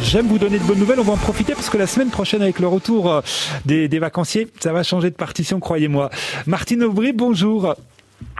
J'aime 0.00 0.26
vous 0.26 0.38
donner 0.38 0.58
de 0.58 0.64
bonnes 0.64 0.78
nouvelles, 0.78 1.00
on 1.00 1.02
va 1.02 1.12
en 1.12 1.18
profiter 1.18 1.52
parce 1.52 1.68
que 1.68 1.76
la 1.76 1.86
semaine 1.86 2.08
prochaine 2.08 2.40
avec 2.40 2.60
le 2.60 2.66
retour 2.66 3.12
euh, 3.12 3.20
des, 3.66 3.98
vacanciers, 3.98 4.48
ça 4.58 4.72
va 4.72 4.82
changer 4.82 5.10
de 5.10 5.16
partition, 5.16 5.60
croyez-moi. 5.60 6.08
Martine 6.46 6.82
Aubry, 6.82 7.12
bonjour. 7.12 7.74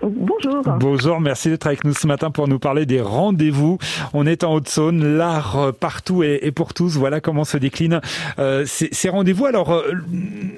Bonjour. 0.02 0.62
Bonjour, 0.78 1.20
merci 1.20 1.48
d'être 1.48 1.66
avec 1.66 1.84
nous 1.84 1.94
ce 1.94 2.06
matin 2.06 2.30
pour 2.30 2.48
nous 2.48 2.58
parler 2.58 2.84
des 2.86 3.00
rendez-vous. 3.00 3.78
On 4.12 4.26
est 4.26 4.44
en 4.44 4.52
Haute-Saône, 4.54 5.16
l'art 5.16 5.58
euh, 5.58 5.72
partout 5.72 6.22
et, 6.22 6.50
pour 6.50 6.74
tous. 6.74 6.96
Voilà 6.96 7.20
comment 7.20 7.44
se 7.44 7.56
déclinent 7.56 8.00
euh, 8.38 8.64
ces, 8.66 9.08
rendez-vous. 9.08 9.46
Alors, 9.46 9.72
euh, 9.72 9.92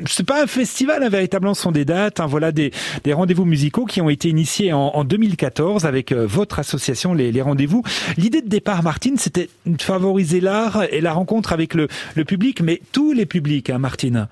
c'est 0.07 0.27
pas 0.27 0.43
un 0.43 0.47
festival, 0.47 1.03
hein, 1.03 1.09
véritablement, 1.09 1.55
ce 1.55 1.63
sont 1.63 1.73
des 1.73 1.85
dates. 1.85 2.21
Hein, 2.21 2.27
voilà 2.27 2.51
des, 2.53 2.73
rendez-vous 3.09 3.45
musicaux 3.45 3.85
qui 3.85 4.01
ont 4.01 4.11
été 4.11 4.29
initiés 4.29 4.73
en, 4.73 5.05
2014 5.05 5.87
avec 5.87 6.13
votre 6.13 6.59
association, 6.59 7.15
les, 7.15 7.41
rendez-vous. 7.41 7.83
L'idée 8.17 8.43
de 8.43 8.49
départ, 8.49 8.83
Martine, 8.83 9.17
c'était 9.17 9.49
de 9.67 9.81
favoriser 9.81 10.41
l'art 10.41 10.83
et 10.91 11.01
la 11.01 11.13
rencontre 11.13 11.53
avec 11.53 11.75
le, 11.75 11.89
public, 12.27 12.61
mais 12.61 12.81
tous 12.93 13.13
les 13.13 13.25
publics, 13.25 13.71
hein, 13.71 13.79
Martine. 13.79 14.29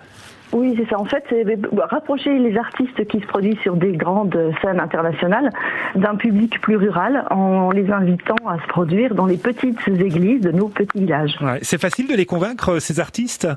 Oui, 0.52 0.74
c'est 0.78 0.88
ça. 0.88 0.98
En 0.98 1.04
fait, 1.04 1.24
c'est 1.28 1.44
rapprocher 1.78 2.38
les 2.38 2.56
artistes 2.56 3.06
qui 3.06 3.20
se 3.20 3.26
produisent 3.26 3.58
sur 3.58 3.76
des 3.76 3.92
grandes 3.92 4.38
scènes 4.62 4.80
internationales 4.80 5.50
d'un 5.94 6.16
public 6.16 6.60
plus 6.60 6.76
rural 6.76 7.24
en 7.30 7.70
les 7.70 7.90
invitant 7.90 8.36
à 8.48 8.60
se 8.60 8.66
produire 8.68 9.14
dans 9.14 9.26
les 9.26 9.36
petites 9.36 9.78
églises 9.88 10.40
de 10.40 10.52
nos 10.52 10.68
petits 10.68 11.00
villages. 11.00 11.38
c'est 11.62 11.80
facile 11.80 12.08
de 12.08 12.14
les 12.14 12.26
convaincre, 12.26 12.78
ces 12.78 13.00
artistes? 13.00 13.48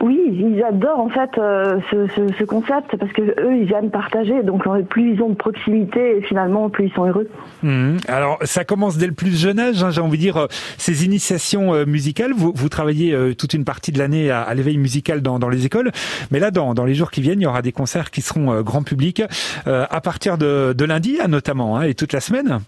Oui, 0.00 0.18
ils 0.30 0.62
adorent 0.62 1.00
en 1.00 1.08
fait 1.08 1.30
euh, 1.38 1.80
ce, 1.90 2.06
ce, 2.08 2.32
ce, 2.38 2.44
concept 2.44 2.96
parce 2.96 3.12
que 3.12 3.22
eux 3.22 3.56
ils 3.56 3.66
viennent 3.66 3.90
partager. 3.90 4.42
Donc 4.42 4.66
euh, 4.66 4.82
plus 4.82 5.14
ils 5.14 5.22
ont 5.22 5.30
de 5.30 5.34
proximité, 5.34 6.20
finalement 6.22 6.68
plus 6.68 6.86
ils 6.86 6.92
sont 6.92 7.06
heureux. 7.06 7.28
Mmh. 7.62 7.96
Alors 8.08 8.38
ça 8.42 8.64
commence 8.64 8.98
dès 8.98 9.06
le 9.06 9.12
plus 9.12 9.38
jeune 9.38 9.58
âge. 9.58 9.82
Hein, 9.82 9.90
J'ai 9.90 10.00
envie 10.00 10.18
de 10.18 10.22
dire 10.22 10.36
euh, 10.36 10.46
ces 10.76 11.04
initiations 11.04 11.86
musicales. 11.86 12.32
Vous, 12.34 12.52
vous 12.54 12.68
travaillez 12.68 13.16
toute 13.36 13.54
une 13.54 13.64
partie 13.64 13.92
de 13.92 13.98
l'année 13.98 14.30
à, 14.30 14.42
à 14.42 14.54
l'éveil 14.54 14.78
musical 14.78 15.22
dans, 15.22 15.38
dans, 15.38 15.48
les 15.48 15.66
écoles, 15.66 15.90
mais 16.30 16.38
là 16.38 16.50
dans, 16.50 16.74
dans 16.74 16.84
les 16.84 16.94
jours 16.94 17.10
qui 17.10 17.20
viennent, 17.20 17.40
il 17.40 17.44
y 17.44 17.46
aura 17.46 17.62
des 17.62 17.72
concerts 17.72 18.10
qui 18.10 18.20
seront 18.20 18.60
grand 18.62 18.82
public 18.82 19.22
à 19.66 20.00
partir 20.00 20.38
de, 20.38 20.74
de 20.76 20.84
lundi 20.84 21.18
notamment 21.28 21.76
hein, 21.76 21.82
et 21.82 21.94
toute 21.94 22.12
la 22.12 22.20
semaine. 22.20 22.60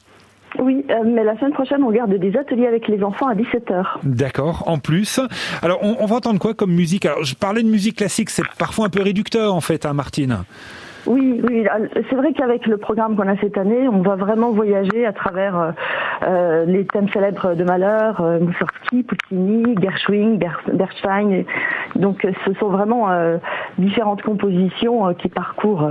Oui, 0.68 0.84
euh, 0.90 0.96
mais 1.02 1.24
la 1.24 1.34
semaine 1.38 1.54
prochaine, 1.54 1.82
on 1.82 1.90
garde 1.90 2.12
des 2.12 2.36
ateliers 2.36 2.66
avec 2.66 2.88
les 2.88 3.02
enfants 3.02 3.26
à 3.26 3.34
17h. 3.34 3.86
D'accord, 4.02 4.64
en 4.66 4.78
plus. 4.78 5.18
Alors, 5.62 5.78
on, 5.82 6.04
va 6.04 6.16
entendre 6.16 6.38
quoi 6.38 6.52
comme 6.52 6.72
musique? 6.72 7.06
Alors, 7.06 7.24
je 7.24 7.34
parlais 7.34 7.62
de 7.62 7.68
musique 7.68 7.96
classique, 7.96 8.28
c'est 8.28 8.42
parfois 8.58 8.84
un 8.84 8.90
peu 8.90 9.00
réducteur, 9.00 9.54
en 9.54 9.62
fait, 9.62 9.86
hein, 9.86 9.94
Martine 9.94 10.40
oui, 11.08 11.40
oui, 11.48 11.64
c'est 12.10 12.16
vrai 12.16 12.34
qu'avec 12.34 12.66
le 12.66 12.76
programme 12.76 13.16
qu'on 13.16 13.28
a 13.28 13.36
cette 13.38 13.56
année, 13.56 13.88
on 13.88 14.02
va 14.02 14.16
vraiment 14.16 14.50
voyager 14.50 15.06
à 15.06 15.12
travers 15.12 15.58
euh, 15.58 15.70
euh, 16.22 16.64
les 16.66 16.84
thèmes 16.84 17.08
célèbres 17.08 17.54
de 17.54 17.64
Malheur, 17.64 18.20
euh, 18.20 18.38
Mussorgsky, 18.38 19.04
Puccini, 19.04 19.74
Gershwin, 19.80 20.38
Bernstein. 20.72 21.44
Donc 21.96 22.26
ce 22.44 22.52
sont 22.54 22.68
vraiment 22.68 23.08
différentes 23.78 24.22
compositions 24.22 25.14
qui 25.14 25.28
parcourent 25.28 25.90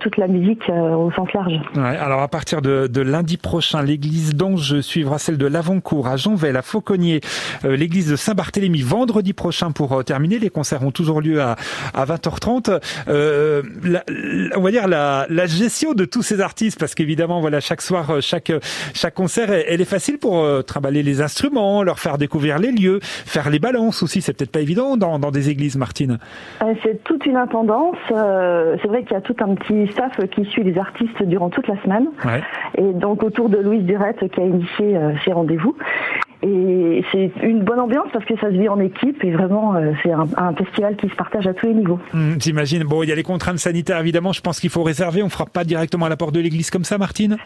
toute 0.00 0.16
la 0.16 0.28
musique 0.28 0.62
euh, 0.68 0.94
au 0.94 1.10
sens 1.12 1.32
large. 1.32 1.54
Ouais, 1.74 1.96
alors 1.96 2.20
à 2.20 2.28
partir 2.28 2.60
de, 2.60 2.86
de 2.86 3.00
lundi 3.00 3.36
prochain, 3.36 3.82
l'église 3.82 4.34
d'Ange 4.34 4.80
suivra 4.80 5.18
celle 5.18 5.38
de 5.38 5.46
Lavoncourt 5.46 6.06
à 6.06 6.16
Jonvel, 6.16 6.56
à 6.56 6.62
Fauconnier, 6.62 7.20
euh, 7.64 7.76
l'église 7.76 8.10
de 8.10 8.16
Saint-Barthélemy 8.16 8.82
vendredi 8.82 9.32
prochain 9.32 9.70
pour 9.70 10.04
terminer. 10.04 10.38
Les 10.38 10.50
concerts 10.50 10.82
ont 10.82 10.90
toujours 10.90 11.20
lieu 11.20 11.40
à, 11.40 11.56
à 11.94 12.04
20h30. 12.04 12.80
Euh, 13.08 13.62
la, 13.82 14.04
on 14.56 14.60
va 14.60 14.70
dire 14.70 14.86
la, 14.86 15.26
la, 15.28 15.46
gestion 15.46 15.94
de 15.94 16.04
tous 16.04 16.22
ces 16.22 16.40
artistes, 16.40 16.78
parce 16.78 16.94
qu'évidemment, 16.94 17.40
voilà, 17.40 17.60
chaque 17.60 17.82
soir, 17.82 18.20
chaque 18.20 18.52
chaque 18.94 19.14
concert, 19.14 19.50
elle 19.50 19.80
est 19.80 19.84
facile 19.84 20.18
pour 20.18 20.46
travailler 20.64 21.02
les 21.02 21.20
instruments, 21.22 21.82
leur 21.82 21.98
faire 21.98 22.18
découvrir 22.18 22.58
les 22.58 22.72
lieux, 22.72 22.98
faire 23.02 23.50
les 23.50 23.58
balances 23.58 24.02
aussi. 24.02 24.20
C'est 24.20 24.36
peut-être 24.36 24.52
pas 24.52 24.60
évident 24.60 24.96
dans, 24.96 25.18
dans 25.18 25.30
des 25.30 25.50
églises, 25.50 25.76
Martine. 25.76 26.18
C'est 26.82 27.02
toute 27.04 27.26
une 27.26 27.36
intendance. 27.36 27.96
c'est 28.08 28.88
vrai 28.88 29.02
qu'il 29.02 29.12
y 29.12 29.16
a 29.16 29.20
tout 29.20 29.36
un 29.40 29.54
petit 29.54 29.69
staff 29.92 30.12
qui 30.30 30.44
suit 30.46 30.62
les 30.62 30.78
artistes 30.78 31.22
durant 31.22 31.50
toute 31.50 31.68
la 31.68 31.80
semaine. 31.82 32.08
Et 32.76 32.92
donc 32.92 33.22
autour 33.22 33.48
de 33.48 33.58
Louise 33.58 33.84
Durette 33.84 34.28
qui 34.30 34.40
a 34.40 34.44
initié 34.44 34.96
euh, 34.96 35.12
ces 35.24 35.32
rendez-vous. 35.32 35.76
Et 36.42 37.04
c'est 37.12 37.30
une 37.42 37.62
bonne 37.62 37.80
ambiance 37.80 38.08
parce 38.12 38.24
que 38.24 38.34
ça 38.36 38.50
se 38.50 38.56
vit 38.56 38.68
en 38.68 38.80
équipe 38.80 39.22
et 39.22 39.30
vraiment 39.30 39.74
euh, 39.74 39.92
c'est 40.02 40.10
un, 40.10 40.54
festival 40.54 40.96
qui 40.96 41.08
se 41.08 41.14
partage 41.14 41.46
à 41.46 41.52
tous 41.52 41.66
les 41.66 41.74
niveaux. 41.74 41.98
Mmh, 42.14 42.32
j'imagine. 42.38 42.84
Bon, 42.84 43.02
il 43.02 43.10
y 43.10 43.12
a 43.12 43.14
les 43.14 43.22
contraintes 43.22 43.58
sanitaires 43.58 43.98
évidemment. 43.98 44.32
Je 44.32 44.40
pense 44.40 44.58
qu'il 44.58 44.70
faut 44.70 44.82
réserver. 44.82 45.22
On 45.22 45.26
ne 45.26 45.30
fera 45.30 45.44
pas 45.44 45.64
directement 45.64 46.06
à 46.06 46.08
la 46.08 46.16
porte 46.16 46.34
de 46.34 46.40
l'église 46.40 46.70
comme 46.70 46.84
ça, 46.84 46.96
Martine? 46.96 47.36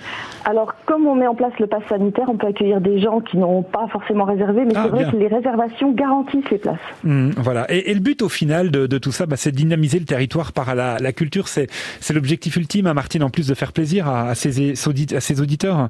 Alors, 0.45 0.75
comme 0.87 1.07
on 1.07 1.17
met 1.17 1.27
en 1.27 1.35
place 1.35 1.53
le 1.59 1.67
pass 1.67 1.83
sanitaire, 1.89 2.27
on 2.29 2.37
peut 2.37 2.47
accueillir 2.47 2.81
des 2.81 3.01
gens 3.01 3.21
qui 3.21 3.37
n'ont 3.37 3.63
pas 3.63 3.89
forcément 3.89 4.25
réservé, 4.25 4.65
mais 4.65 4.75
ah, 4.77 4.85
c'est 4.85 4.91
vrai 4.91 5.11
que 5.11 5.17
les 5.17 5.29
réservations 5.29 5.93
garantissent 5.93 6.51
les 6.51 6.59
places. 6.59 6.79
Mmh, 7.03 7.31
voilà. 7.39 7.67
Et, 7.71 7.93
le 7.93 8.01
but 8.01 8.23
au 8.23 8.29
final 8.29 8.71
de, 8.71 8.99
tout 8.99 9.13
ça, 9.13 9.27
bah, 9.27 9.37
c'est 9.37 9.51
de 9.51 9.57
dynamiser 9.57 9.99
le 9.99 10.05
territoire 10.05 10.53
par 10.53 10.75
la, 10.75 10.99
la 10.99 11.13
culture. 11.13 11.49
C'est 11.49 11.69
l'objectif 12.13 12.57
ultime, 12.57 12.87
hein, 12.87 12.95
Martine, 12.95 13.25
en 13.25 13.31
plus 13.31 13.49
de 13.49 13.55
faire 13.55 13.73
plaisir 13.73 14.09
à, 14.09 14.29
à, 14.29 14.35
ses, 14.35 14.73
à 14.73 15.21
ses 15.21 15.41
auditeurs. 15.41 15.89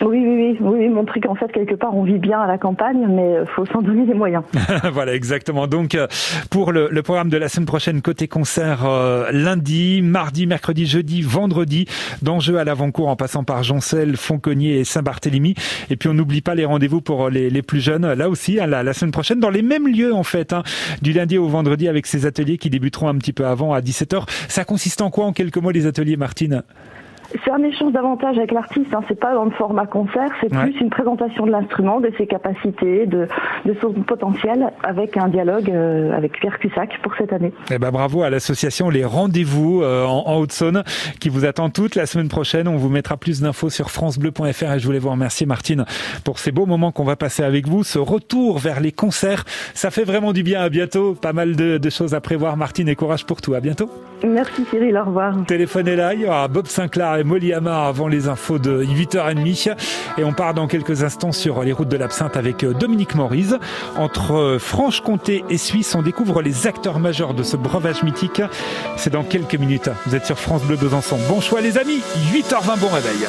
Oui, 0.00 0.18
oui, 0.18 0.56
oui, 0.60 0.78
oui, 0.78 0.88
montrer 0.88 1.20
qu'en 1.20 1.34
fait 1.34 1.52
quelque 1.52 1.74
part 1.74 1.94
on 1.94 2.02
vit 2.02 2.18
bien 2.18 2.31
à 2.40 2.46
la 2.46 2.58
campagne, 2.58 3.06
mais 3.08 3.36
il 3.40 3.46
faut 3.54 3.66
s'en 3.66 3.82
donner 3.82 4.06
les 4.06 4.14
moyens. 4.14 4.42
voilà, 4.92 5.14
exactement. 5.14 5.66
Donc 5.66 5.94
euh, 5.94 6.06
pour 6.50 6.72
le, 6.72 6.88
programme 7.02 7.28
de 7.28 7.36
la 7.36 7.48
semaine 7.48 7.66
prochaine, 7.66 8.02
côté 8.02 8.28
concert, 8.28 8.84
euh, 8.84 9.30
lundi, 9.32 10.02
mardi, 10.02 10.46
mercredi, 10.46 10.86
jeudi, 10.86 11.22
vendredi, 11.22 11.86
d'enjeux 12.22 12.58
à 12.58 12.64
l'avant-cours 12.64 13.08
en 13.08 13.16
passant 13.16 13.44
par 13.44 13.62
Joncel, 13.62 14.16
Foncognier 14.16 14.80
et 14.80 14.84
Saint-Barthélemy. 14.84 15.54
Et 15.90 15.96
puis 15.96 16.08
on 16.08 16.14
n'oublie 16.14 16.40
pas 16.40 16.54
les 16.54 16.64
rendez-vous 16.64 17.00
pour 17.00 17.28
les, 17.28 17.62
plus 17.62 17.80
jeunes, 17.80 18.12
là 18.12 18.28
aussi, 18.28 18.60
hein, 18.60 18.66
la, 18.66 18.82
la, 18.82 18.92
semaine 18.92 19.12
prochaine, 19.12 19.40
dans 19.40 19.50
les 19.50 19.62
mêmes 19.62 19.86
lieux 19.86 20.14
en 20.14 20.24
fait, 20.24 20.52
hein, 20.52 20.62
du 21.00 21.12
lundi 21.12 21.38
au 21.38 21.48
vendredi 21.48 21.88
avec 21.88 22.06
ces 22.06 22.26
ateliers 22.26 22.58
qui 22.58 22.70
débuteront 22.70 23.08
un 23.08 23.16
petit 23.16 23.32
peu 23.32 23.46
avant 23.46 23.72
à 23.72 23.80
17h. 23.80 24.28
Ça 24.48 24.64
consiste 24.64 25.00
en 25.00 25.10
quoi 25.10 25.26
en 25.26 25.32
quelques 25.32 25.58
mots 25.58 25.70
les 25.70 25.86
ateliers, 25.86 26.16
Martine? 26.16 26.62
C'est 27.44 27.50
un 27.50 27.62
échange 27.62 27.92
davantage 27.92 28.38
avec 28.38 28.52
l'artiste. 28.52 28.92
Hein. 28.94 29.00
C'est 29.08 29.18
pas 29.18 29.34
dans 29.34 29.44
le 29.44 29.50
format 29.52 29.86
concert, 29.86 30.30
c'est 30.40 30.50
plus 30.50 30.78
une 30.80 30.90
présentation 30.90 31.46
de 31.46 31.50
l'instrument, 31.50 32.00
de 32.00 32.12
ses 32.18 32.26
capacités, 32.26 33.06
de, 33.06 33.28
de 33.64 33.76
son 33.80 33.92
potentiel, 33.92 34.72
avec 34.82 35.16
un 35.16 35.28
dialogue 35.28 35.70
euh, 35.70 36.16
avec 36.16 36.38
Pierre 36.40 36.58
Cussac 36.58 36.98
pour 37.02 37.14
cette 37.16 37.32
année. 37.32 37.52
Eh 37.70 37.78
ben 37.78 37.90
bravo 37.90 38.22
à 38.22 38.30
l'association 38.30 38.90
Les 38.90 39.04
Rendez-vous 39.04 39.82
euh, 39.82 40.04
en, 40.04 40.26
en 40.26 40.36
Haute-Saône 40.38 40.82
qui 41.20 41.28
vous 41.28 41.44
attend 41.44 41.70
toute 41.70 41.94
la 41.94 42.06
semaine 42.06 42.28
prochaine. 42.28 42.68
On 42.68 42.76
vous 42.76 42.88
mettra 42.88 43.16
plus 43.16 43.40
d'infos 43.40 43.70
sur 43.70 43.90
francebleu.fr 43.90 44.72
et 44.72 44.78
je 44.78 44.86
voulais 44.86 44.98
vous 44.98 45.10
remercier 45.10 45.46
Martine 45.46 45.84
pour 46.24 46.38
ces 46.38 46.52
beaux 46.52 46.66
moments 46.66 46.92
qu'on 46.92 47.04
va 47.04 47.16
passer 47.16 47.42
avec 47.42 47.66
vous. 47.66 47.84
Ce 47.84 47.98
retour 47.98 48.58
vers 48.58 48.80
les 48.80 48.92
concerts, 48.92 49.44
ça 49.74 49.90
fait 49.90 50.04
vraiment 50.04 50.32
du 50.32 50.42
bien. 50.42 50.60
À 50.62 50.68
bientôt. 50.68 51.14
Pas 51.14 51.32
mal 51.32 51.56
de, 51.56 51.78
de 51.78 51.90
choses 51.90 52.14
à 52.14 52.20
prévoir. 52.20 52.56
Martine 52.56 52.88
et 52.88 52.94
courage 52.94 53.26
pour 53.26 53.40
tout. 53.40 53.54
À 53.54 53.60
bientôt. 53.60 53.90
Merci 54.24 54.64
Cyril. 54.70 54.96
Au 54.96 55.04
revoir. 55.04 55.34
Téléphone 55.46 55.88
est 55.88 55.96
là. 55.96 56.14
Il 56.14 56.20
y 56.20 56.26
aura 56.26 56.48
Bob 56.48 56.66
Sinclair 56.66 57.24
Molly 57.24 57.52
Amar 57.52 57.86
avant 57.86 58.08
les 58.08 58.28
infos 58.28 58.58
de 58.58 58.84
8h30. 58.84 59.76
Et 60.18 60.24
on 60.24 60.32
part 60.32 60.54
dans 60.54 60.66
quelques 60.66 61.02
instants 61.02 61.32
sur 61.32 61.62
les 61.62 61.72
routes 61.72 61.88
de 61.88 61.96
l'absinthe 61.96 62.36
avec 62.36 62.64
euh, 62.64 62.72
Dominique 62.72 63.14
Morise. 63.14 63.58
Entre 63.96 64.34
euh, 64.34 64.58
Franche-Comté 64.58 65.44
et 65.50 65.58
Suisse, 65.58 65.94
on 65.94 66.02
découvre 66.02 66.42
les 66.42 66.66
acteurs 66.66 66.98
majeurs 66.98 67.34
de 67.34 67.42
ce 67.42 67.56
breuvage 67.56 68.02
mythique. 68.02 68.42
C'est 68.96 69.12
dans 69.12 69.24
quelques 69.24 69.56
minutes. 69.56 69.90
Vous 70.06 70.14
êtes 70.14 70.26
sur 70.26 70.38
France 70.38 70.64
Bleu 70.64 70.76
Besançon. 70.76 71.18
Bon 71.28 71.40
choix 71.40 71.60
les 71.60 71.78
amis. 71.78 72.00
8h20, 72.32 72.78
bon 72.78 72.88
réveil. 72.88 73.26